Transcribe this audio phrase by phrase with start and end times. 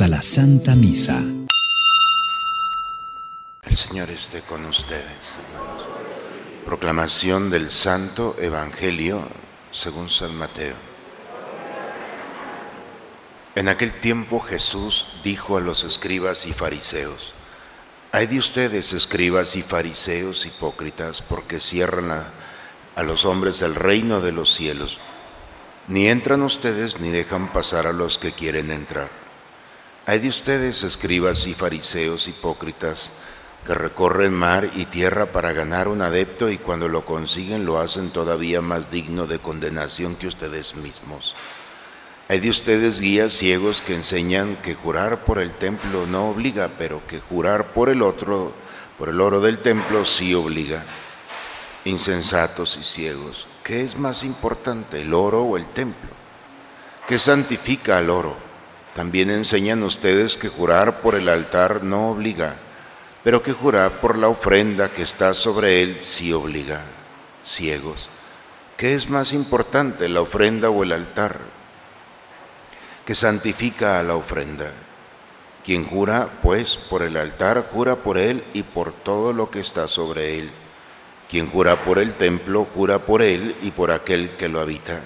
[0.00, 1.22] A la Santa Misa.
[3.62, 5.86] El Señor esté con ustedes, hermanos.
[6.64, 9.22] Proclamación del Santo Evangelio
[9.70, 10.74] según San Mateo.
[13.54, 17.32] En aquel tiempo Jesús dijo a los escribas y fariseos,
[18.10, 22.32] hay de ustedes, escribas y fariseos hipócritas, porque cierran a,
[22.96, 24.98] a los hombres el reino de los cielos.
[25.86, 29.23] Ni entran ustedes ni dejan pasar a los que quieren entrar.
[30.06, 33.10] Hay de ustedes, escribas y fariseos hipócritas,
[33.66, 38.10] que recorren mar y tierra para ganar un adepto y cuando lo consiguen lo hacen
[38.10, 41.34] todavía más digno de condenación que ustedes mismos.
[42.28, 47.00] Hay de ustedes guías ciegos que enseñan que jurar por el templo no obliga, pero
[47.06, 48.52] que jurar por el otro,
[48.98, 50.84] por el oro del templo sí obliga.
[51.86, 53.46] Insensatos y ciegos.
[53.62, 56.10] ¿Qué es más importante, el oro o el templo?
[57.08, 58.43] ¿Qué santifica al oro?
[58.94, 62.56] También enseñan ustedes que jurar por el altar no obliga,
[63.22, 66.82] pero que jurar por la ofrenda que está sobre él sí obliga.
[67.44, 68.08] Ciegos.
[68.76, 71.38] ¿Qué es más importante, la ofrenda o el altar?
[73.04, 74.72] Que santifica a la ofrenda.
[75.64, 79.88] Quien jura, pues, por el altar, jura por él y por todo lo que está
[79.88, 80.50] sobre él
[81.34, 85.00] quien jura por el templo, jura por él y por aquel que lo habita.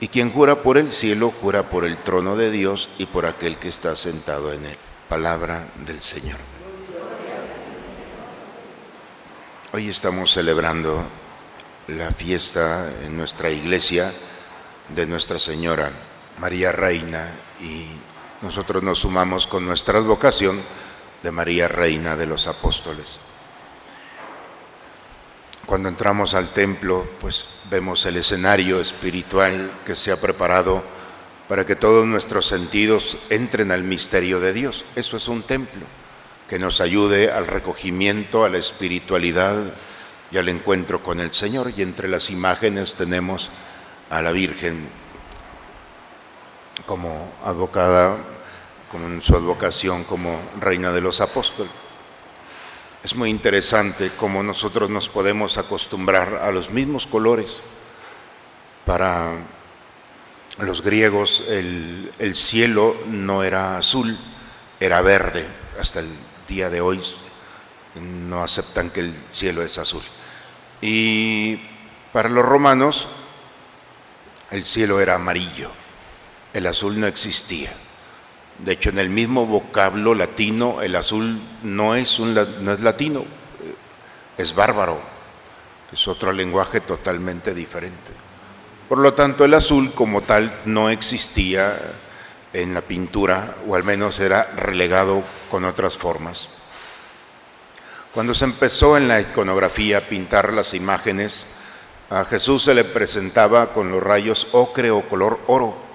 [0.00, 3.56] Y quien jura por el cielo, jura por el trono de Dios y por aquel
[3.56, 4.76] que está sentado en él.
[5.08, 6.38] Palabra del Señor.
[9.72, 11.04] Hoy estamos celebrando
[11.88, 14.12] la fiesta en nuestra iglesia
[14.94, 15.90] de Nuestra Señora
[16.38, 17.28] María Reina
[17.60, 17.86] y
[18.40, 20.60] nosotros nos sumamos con nuestra vocación
[21.22, 23.18] de María Reina de los Apóstoles.
[25.68, 30.82] Cuando entramos al templo, pues vemos el escenario espiritual que se ha preparado
[31.46, 34.86] para que todos nuestros sentidos entren al misterio de Dios.
[34.96, 35.82] Eso es un templo
[36.48, 39.58] que nos ayude al recogimiento, a la espiritualidad
[40.30, 41.70] y al encuentro con el Señor.
[41.76, 43.50] Y entre las imágenes tenemos
[44.08, 44.88] a la Virgen
[46.86, 48.16] como advocada,
[48.90, 51.87] con su advocación como reina de los apóstoles.
[53.04, 57.58] Es muy interesante cómo nosotros nos podemos acostumbrar a los mismos colores.
[58.84, 59.36] Para
[60.58, 64.18] los griegos el, el, cielo no era azul,
[64.80, 65.46] era verde.
[65.78, 66.08] Hasta el
[66.48, 67.00] día de hoy
[68.00, 70.02] no aceptan que el cielo es azul.
[70.80, 71.60] Y
[72.12, 73.06] para los romanos
[74.50, 75.70] el cielo era amarillo,
[76.52, 77.70] el azul no existía.
[78.58, 83.20] De hecho, en el mismo vocablo latino, el azul no es, un, no es latino,
[83.20, 83.74] eh,
[84.36, 85.00] es bárbaro,
[85.92, 88.10] es otro lenguaje totalmente diferente.
[88.88, 91.78] Por lo tanto, el azul como tal no existía
[92.52, 96.48] en la pintura, o al menos era relegado con otras formas.
[98.12, 101.46] Cuando se empezó en la iconografía a pintar las imágenes,
[102.10, 105.87] a Jesús se le presentaba con los rayos ocre o color oro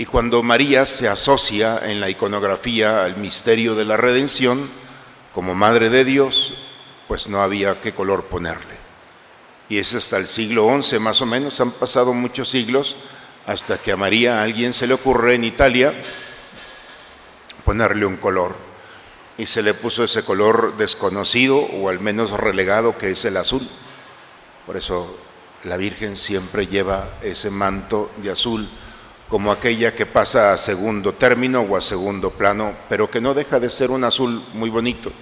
[0.00, 4.66] y cuando María se asocia en la iconografía al misterio de la redención,
[5.34, 6.54] como Madre de Dios,
[7.06, 8.76] pues no había qué color ponerle.
[9.68, 12.96] Y es hasta el siglo XI más o menos, han pasado muchos siglos,
[13.44, 15.92] hasta que a María a alguien se le ocurre en Italia
[17.66, 18.56] ponerle un color.
[19.36, 23.68] Y se le puso ese color desconocido o al menos relegado que es el azul.
[24.64, 25.14] Por eso
[25.64, 28.66] la Virgen siempre lleva ese manto de azul
[29.30, 33.60] como aquella que pasa a segundo término o a segundo plano, pero que no deja
[33.60, 35.12] de ser un azul muy bonito.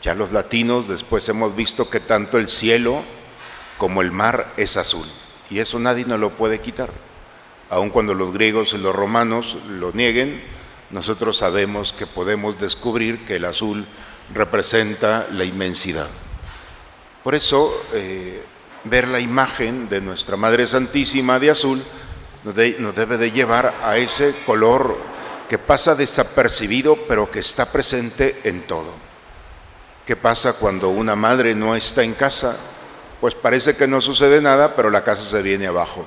[0.00, 3.02] Ya los latinos después hemos visto que tanto el cielo
[3.78, 5.06] como el mar es azul,
[5.50, 6.90] y eso nadie nos lo puede quitar.
[7.68, 10.40] Aun cuando los griegos y los romanos lo nieguen,
[10.90, 13.86] nosotros sabemos que podemos descubrir que el azul
[14.32, 16.06] representa la inmensidad.
[17.24, 18.44] Por eso, eh,
[18.84, 21.82] ver la imagen de nuestra Madre Santísima de azul,
[22.46, 24.96] nos, debe de llevar a ese color
[25.48, 28.92] que pasa desapercibido, pero que está presente en todo.
[30.04, 32.56] ¿Qué pasa cuando una madre no está en casa?
[33.20, 36.06] Pues parece que no sucede nada, pero la casa se viene abajo.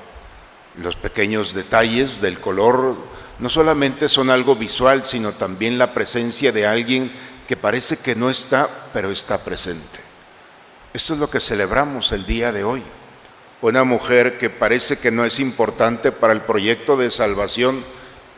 [0.78, 2.96] Los pequeños detalles del color
[3.40, 7.12] no solamente son algo visual, sino también la presencia de alguien
[7.48, 10.00] que parece que no está, pero está presente.
[10.94, 12.84] Esto es lo que celebramos el día de hoy
[13.62, 17.84] una mujer que parece que no es importante para el proyecto de salvación,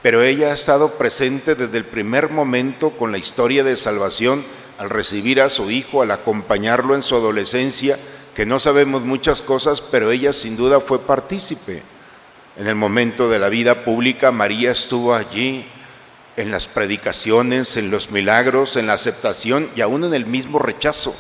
[0.01, 4.43] pero ella ha estado presente desde el primer momento con la historia de salvación
[4.79, 7.99] al recibir a su hijo, al acompañarlo en su adolescencia,
[8.33, 11.83] que no sabemos muchas cosas, pero ella sin duda fue partícipe.
[12.57, 15.65] En el momento de la vida pública, María estuvo allí
[16.35, 21.15] en las predicaciones, en los milagros, en la aceptación y aún en el mismo rechazo.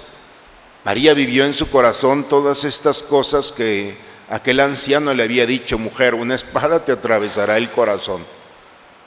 [0.83, 3.95] María vivió en su corazón todas estas cosas que
[4.29, 8.25] aquel anciano le había dicho, mujer, una espada te atravesará el corazón.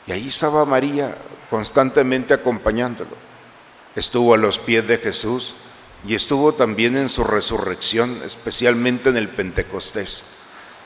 [0.06, 1.16] Y ahí estaba María
[1.50, 3.16] constantemente acompañándolo.
[3.96, 5.56] Estuvo a los pies de Jesús
[6.06, 10.22] y estuvo también en su resurrección, especialmente en el Pentecostés.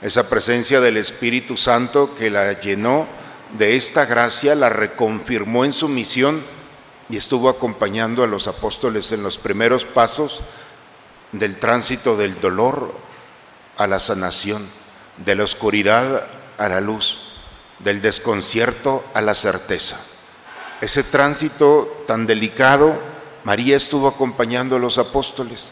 [0.01, 3.07] Esa presencia del Espíritu Santo que la llenó
[3.59, 6.43] de esta gracia, la reconfirmó en su misión
[7.11, 10.41] y estuvo acompañando a los apóstoles en los primeros pasos
[11.33, 12.95] del tránsito del dolor
[13.77, 14.67] a la sanación,
[15.19, 16.27] de la oscuridad
[16.59, 17.19] a la luz,
[17.79, 20.01] del desconcierto a la certeza.
[20.81, 22.99] Ese tránsito tan delicado,
[23.45, 25.71] María estuvo acompañando a los apóstoles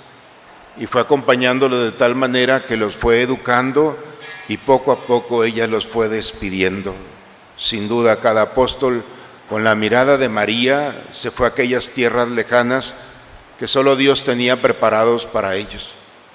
[0.77, 3.99] y fue acompañándolos de tal manera que los fue educando
[4.49, 6.95] y poco a poco ella los fue despidiendo.
[7.57, 9.03] Sin duda, cada apóstol
[9.49, 12.95] con la mirada de María se fue a aquellas tierras lejanas
[13.59, 15.91] que solo Dios tenía preparados para ellos.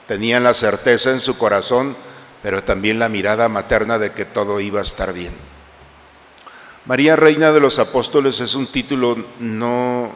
[0.08, 1.96] Tenían la certeza en su corazón,
[2.42, 5.34] pero también la mirada materna de que todo iba a estar bien.
[6.86, 10.12] María Reina de los Apóstoles es un título no,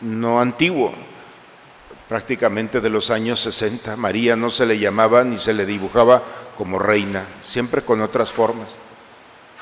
[0.00, 0.92] no antiguo,
[2.08, 3.96] prácticamente de los años 60.
[3.96, 6.22] María no se le llamaba ni se le dibujaba
[6.58, 8.66] como reina, siempre con otras formas.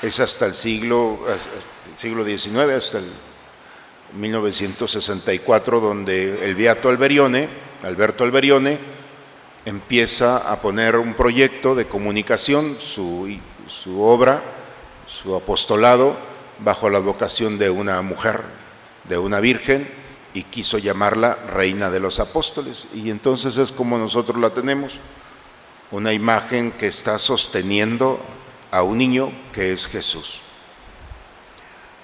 [0.00, 1.20] Es hasta el siglo,
[2.00, 3.12] siglo XIX, hasta el
[4.12, 7.49] 1964, donde el Beato Alberione,
[7.82, 8.78] Alberto Alberione,
[9.64, 13.38] empieza a poner un proyecto de comunicación, su,
[13.69, 14.43] su obra,
[15.06, 16.16] su apostolado,
[16.60, 18.40] bajo la vocación de una mujer,
[19.08, 19.88] de una virgen,
[20.34, 22.87] y quiso llamarla Reina de los Apóstoles.
[22.94, 24.99] Y entonces es como nosotros la tenemos,
[25.90, 28.20] una imagen que está sosteniendo
[28.70, 30.43] a un niño que es Jesús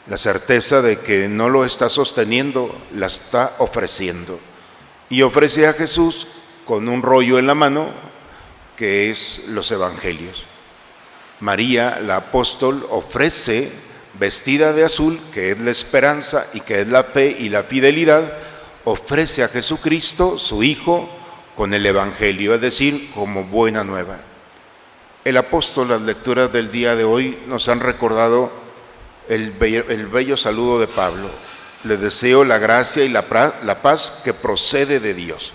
[0.06, 4.38] la certeza de que no lo está sosteniendo, la está ofreciendo.
[5.08, 6.26] Y ofrece a Jesús
[6.64, 7.88] con un rollo en la mano
[8.76, 10.44] que es los evangelios.
[11.40, 13.70] María, la apóstol, ofrece
[14.18, 18.32] vestida de azul, que es la esperanza y que es la fe y la fidelidad,
[18.84, 21.08] ofrece a Jesucristo, su Hijo,
[21.56, 24.18] con el Evangelio, es decir, como buena nueva.
[25.24, 28.63] El apóstol, las lecturas del día de hoy nos han recordado
[29.28, 31.28] el bello, saludo de Pablo.
[31.84, 33.22] Le deseo la gracia y la,
[33.82, 35.52] paz que procede de Dios.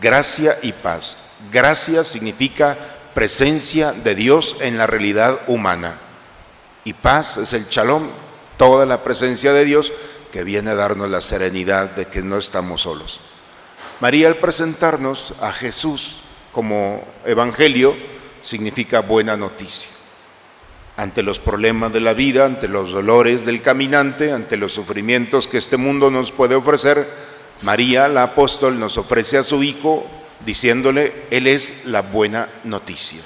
[0.00, 1.18] Gracia y paz.
[1.52, 2.76] Gracia significa
[3.14, 5.98] presencia de Dios en la realidad humana.
[6.84, 8.10] Y paz es el chalón,
[8.56, 9.92] toda la presencia de Dios
[10.32, 13.20] que viene a darnos la serenidad de que no estamos solos.
[14.00, 16.16] María al presentarnos a Jesús
[16.50, 17.96] como evangelio
[18.42, 19.93] significa buena noticia
[20.96, 25.58] ante los problemas de la vida, ante los dolores del caminante, ante los sufrimientos que
[25.58, 27.06] este mundo nos puede ofrecer,
[27.62, 30.06] María, la apóstol, nos ofrece a su Hijo
[30.44, 33.20] diciéndole, Él es la buena noticia.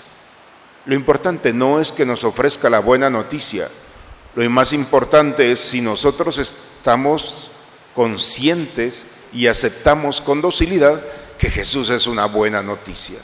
[0.86, 3.68] Lo importante no es que nos ofrezca la buena noticia,
[4.34, 7.50] lo más importante es si nosotros estamos
[7.92, 11.02] conscientes y aceptamos con docilidad
[11.36, 13.18] que Jesús es una buena noticia.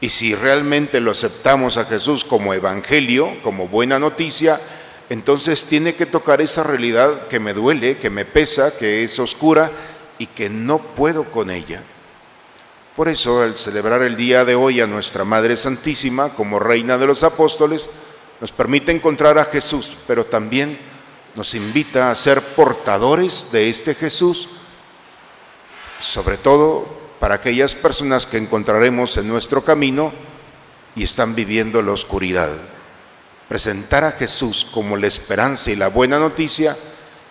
[0.00, 4.60] Y si realmente lo aceptamos a Jesús como evangelio, como buena noticia,
[5.08, 9.70] entonces tiene que tocar esa realidad que me duele, que me pesa, que es oscura
[10.18, 11.82] y que no puedo con ella.
[12.94, 17.06] Por eso, al celebrar el día de hoy a nuestra Madre Santísima como Reina de
[17.06, 17.88] los Apóstoles,
[18.40, 20.78] nos permite encontrar a Jesús, pero también
[21.34, 24.48] nos invita a ser portadores de este Jesús,
[26.00, 30.12] sobre todo para aquellas personas que encontraremos en nuestro camino
[30.94, 32.50] y están viviendo la oscuridad.
[33.48, 36.76] Presentar a Jesús como la esperanza y la buena noticia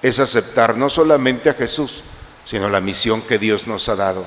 [0.01, 2.03] es aceptar no solamente a Jesús,
[2.45, 4.25] sino la misión que Dios nos ha dado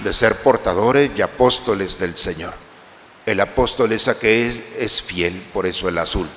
[0.00, 2.52] de ser portadores y apóstoles del Señor.
[3.26, 6.28] El apóstol es a que es, es fiel, por eso el azul,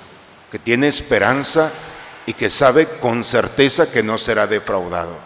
[0.51, 1.71] que tiene esperanza
[2.25, 5.17] y que sabe con certeza que no será defraudado.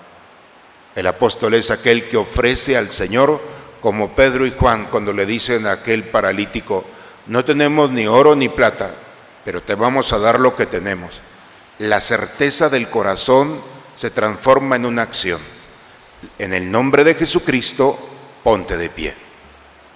[0.95, 3.39] El apóstol es aquel que ofrece al Señor,
[3.81, 6.85] como Pedro y Juan cuando le dicen a aquel paralítico,
[7.27, 8.93] no tenemos ni oro ni plata,
[9.45, 11.21] pero te vamos a dar lo que tenemos.
[11.79, 13.61] La certeza del corazón
[13.95, 15.39] se transforma en una acción.
[16.37, 17.97] En el nombre de Jesucristo,
[18.43, 19.15] ponte de pie.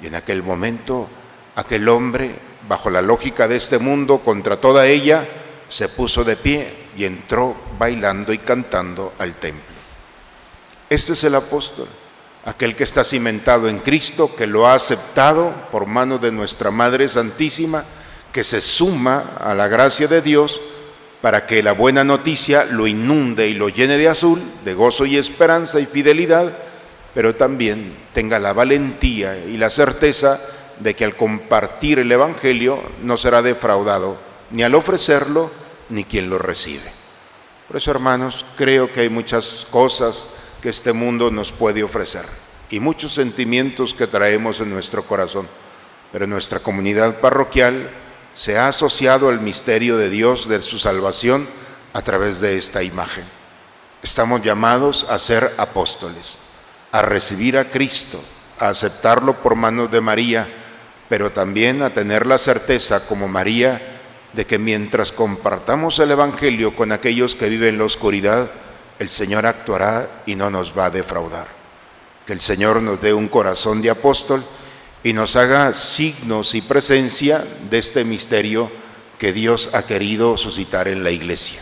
[0.02, 1.08] Y en aquel momento,
[1.56, 2.36] aquel hombre,
[2.68, 5.28] bajo la lógica de este mundo, contra toda ella,
[5.68, 9.75] se puso de pie y entró bailando y cantando al templo.
[10.90, 11.88] Este es el apóstol,
[12.46, 17.10] aquel que está cimentado en Cristo, que lo ha aceptado por mano de nuestra Madre
[17.10, 17.84] Santísima,
[18.32, 20.62] que se suma a la gracia de Dios
[21.22, 25.18] para que la buena noticia lo inunde y lo llene de azul, de gozo y
[25.18, 26.54] esperanza y fidelidad,
[27.16, 30.40] pero también tenga la valentía y la certeza
[30.80, 34.18] de que al compartir el Evangelio no será defraudado
[34.52, 35.50] ni al ofrecerlo
[35.90, 36.92] ni quien lo recibe.
[37.68, 40.28] Por eso, hermanos, creo que hay muchas cosas
[40.66, 42.26] que este mundo nos puede ofrecer
[42.72, 45.48] y muchos sentimientos que traemos en nuestro corazón,
[46.12, 47.92] pero nuestra comunidad parroquial
[48.34, 51.48] se ha asociado al misterio de Dios, de su salvación,
[51.94, 53.26] a través de esta imagen.
[54.02, 56.40] Estamos llamados a ser apóstoles,
[56.92, 58.20] a recibir a Cristo,
[58.58, 60.48] a aceptarlo por manos de María,
[61.10, 64.00] pero también a tener la certeza, como María,
[64.34, 68.50] de que mientras compartamos el Evangelio con aquellos que viven en la oscuridad,
[69.00, 71.48] el Señor actuará y no nos va a defraudar.
[72.26, 74.44] Que el Señor nos dé un corazón de apóstol
[75.04, 78.72] y nos haga signos y presencia de este misterio
[79.20, 81.62] que Dios ha querido suscitar en la iglesia.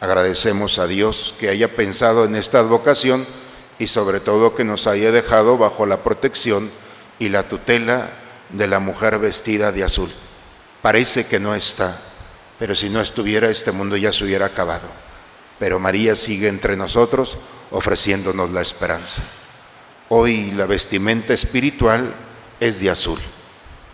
[0.00, 3.26] Agradecemos a Dios que haya pensado en esta vocación
[3.78, 6.70] y sobre todo que nos haya dejado bajo la protección
[7.18, 8.10] y la tutela
[8.50, 10.10] de la mujer vestida de azul.
[10.82, 11.98] Parece que no está,
[12.58, 15.05] pero si no estuviera este mundo ya se hubiera acabado.
[15.58, 17.38] Pero María sigue entre nosotros
[17.70, 19.22] ofreciéndonos la esperanza.
[20.08, 22.14] Hoy la vestimenta espiritual
[22.60, 23.18] es de azul.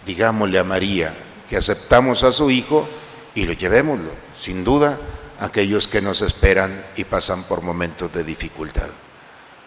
[0.05, 1.15] Digámosle a María
[1.49, 2.89] que aceptamos a su Hijo
[3.35, 4.99] y lo llevémoslo, sin duda,
[5.41, 8.89] a aquellos que nos esperan y pasan por momentos de dificultad.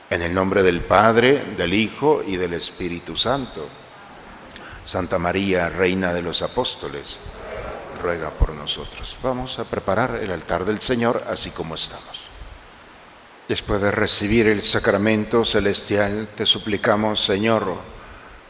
[0.09, 3.67] En el nombre del Padre, del Hijo y del Espíritu Santo.
[4.85, 7.17] Santa María, Reina de los Apóstoles,
[8.05, 9.17] ruega por nosotros.
[9.23, 12.21] Vamos a preparar el altar del Señor así como estamos.
[13.47, 17.75] Después de recibir el sacramento celestial, te suplicamos, Señor,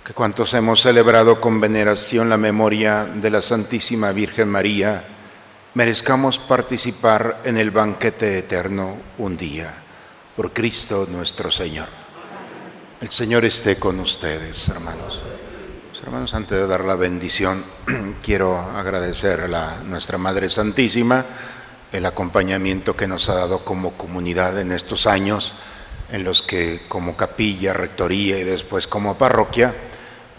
[0.04, 5.06] que cuantos hemos celebrado con veneración la memoria de la Santísima Virgen María,
[5.74, 9.74] merezcamos participar en el banquete eterno un día,
[10.36, 11.88] por Cristo nuestro Señor.
[13.00, 15.25] El Señor esté con ustedes, hermanos.
[16.06, 17.66] Hermanos, antes de dar la bendición,
[18.24, 21.26] quiero agradecer a nuestra Madre Santísima
[21.92, 25.54] el acompañamiento que nos ha dado como comunidad en estos años
[26.12, 29.74] en los que como capilla, rectoría y después como parroquia,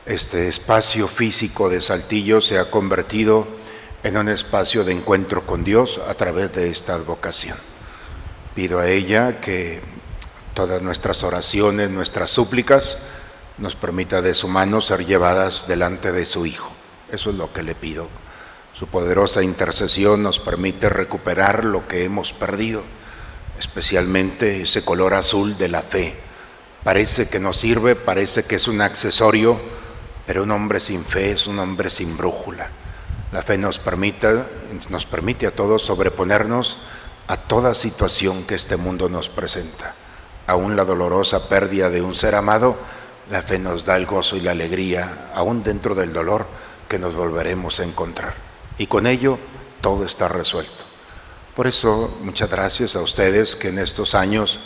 [0.07, 3.49] este espacio físico de Saltillo se ha convertido
[4.05, 7.59] en un espacio de encuentro con Dios a través de esta advocación.
[8.55, 9.81] Pido a ella que
[10.55, 12.99] todas nuestras oraciones, nuestras súplicas,
[13.59, 16.71] nos permita de su mano ser llevadas delante de su Hijo.
[17.11, 18.09] Eso es lo que le pido.
[18.73, 22.83] Su poderosa intercesión nos permite recuperar lo que hemos perdido,
[23.59, 26.15] especialmente ese color azul de la fe.
[26.85, 29.59] Parece que nos sirve, parece que es un accesorio,
[30.27, 32.69] pero un hombre sin fe es un hombre sin brújula.
[33.33, 34.45] La fe nos permite,
[34.91, 36.79] nos permite a todos sobreponernos
[37.29, 39.95] a toda situación que este mundo nos presenta.
[40.47, 42.77] Aún la dolorosa pérdida de un ser amado
[43.31, 46.47] la fe nos da el gozo y la alegría, aún dentro del dolor,
[46.89, 48.35] que nos volveremos a encontrar.
[48.79, 49.39] Y con ello
[49.81, 50.85] todo está resuelto.
[51.55, 54.61] Por eso, muchas gracias a ustedes que en estos años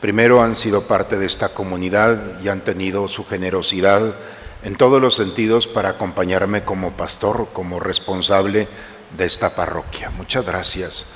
[0.00, 4.14] primero han sido parte de esta comunidad y han tenido su generosidad
[4.62, 8.68] en todos los sentidos para acompañarme como pastor, como responsable
[9.16, 10.10] de esta parroquia.
[10.10, 11.06] Muchas gracias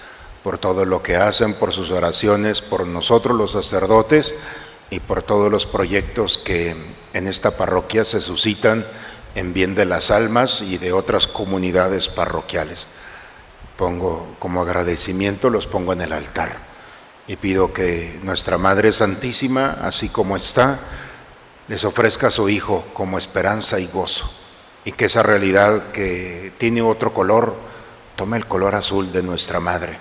[0.43, 4.35] por todo lo que hacen, por sus oraciones, por nosotros los sacerdotes
[4.90, 6.75] y por todos los proyectos que
[7.12, 8.87] en esta parroquia se suscitan
[9.35, 12.87] en bien de las almas y de otras comunidades parroquiales.
[13.76, 16.57] Pongo como agradecimiento, los pongo en el altar
[17.26, 20.78] y pido que nuestra Madre Santísima, así como está,
[21.68, 24.30] les ofrezca a su Hijo como esperanza y gozo
[24.85, 27.54] y que esa realidad que tiene otro color
[28.16, 29.99] tome el color azul de nuestra Madre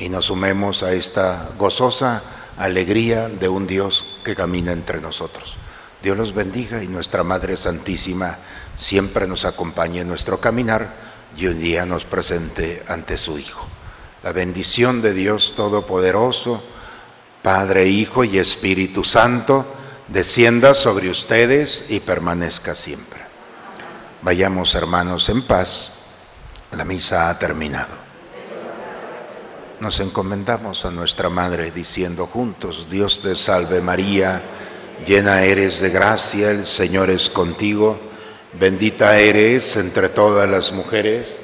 [0.00, 2.22] y nos sumemos a esta gozosa
[2.58, 5.56] alegría de un Dios que camina entre nosotros.
[6.02, 8.36] Dios los bendiga y nuestra Madre Santísima
[8.76, 10.94] siempre nos acompañe en nuestro caminar
[11.36, 13.66] y un día nos presente ante su Hijo.
[14.22, 16.62] La bendición de Dios Todopoderoso,
[17.42, 19.64] Padre, Hijo y Espíritu Santo,
[20.08, 23.20] descienda sobre ustedes y permanezca siempre.
[24.22, 25.94] Vayamos hermanos en paz.
[26.72, 28.07] La misa ha terminado
[29.80, 34.42] nos encomendamos a nuestra Madre diciendo juntos, Dios te salve María,
[35.06, 37.98] llena eres de gracia, el Señor es contigo,
[38.58, 41.37] bendita eres entre todas las mujeres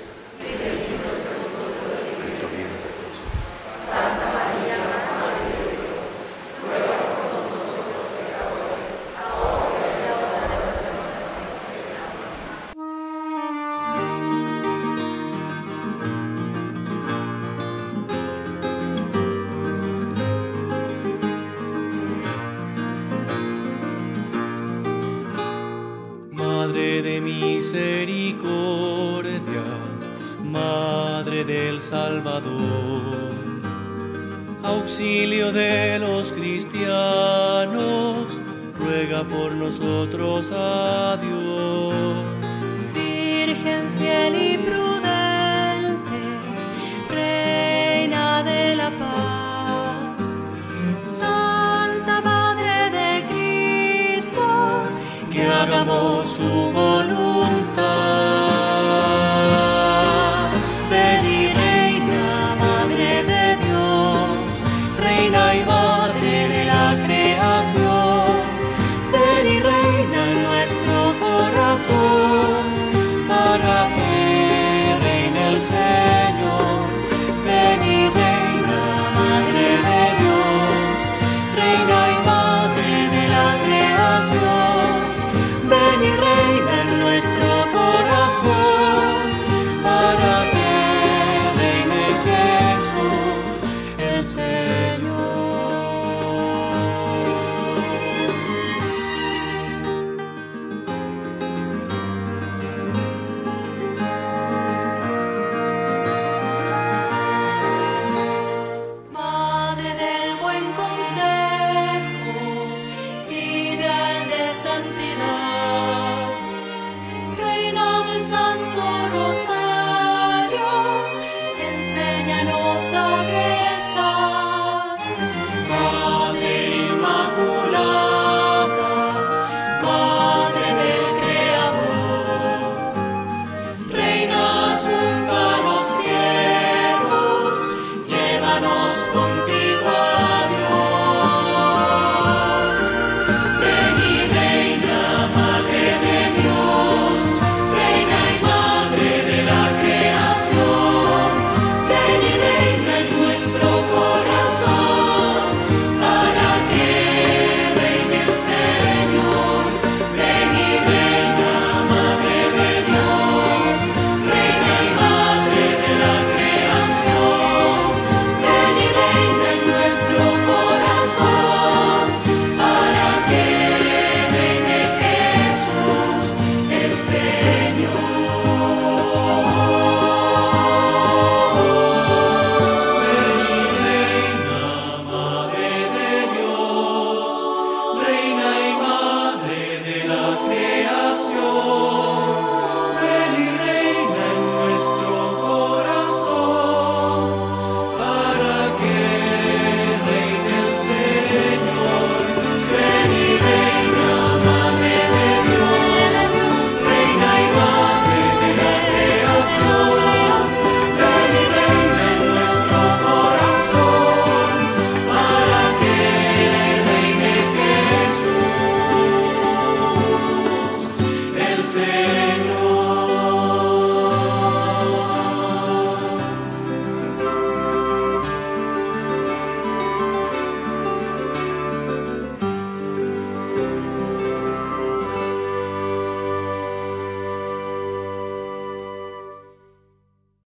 [30.75, 33.33] Madre del Salvador,
[34.65, 36.93] auxilio de los cristianos,
[38.81, 42.25] ruega por nosotros a Dios.
[42.93, 46.21] Virgen fiel y prudente,
[47.09, 50.29] Reina de la paz,
[51.21, 54.45] Santa Madre de Cristo,
[55.31, 57.04] que hagamos su voluntad